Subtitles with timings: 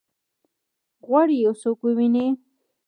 [1.05, 2.27] غواړي یو څوک وویني؟